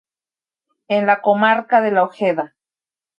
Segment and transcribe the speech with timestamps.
[0.87, 2.55] En la comarca de La Ojeda.